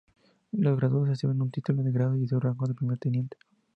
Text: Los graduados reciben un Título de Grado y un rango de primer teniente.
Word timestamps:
Los 0.53 0.77
graduados 0.79 1.09
reciben 1.09 1.43
un 1.43 1.51
Título 1.51 1.83
de 1.83 1.91
Grado 1.91 2.17
y 2.17 2.21
un 2.31 2.41
rango 2.41 2.65
de 2.65 2.73
primer 2.73 2.97
teniente. 2.97 3.37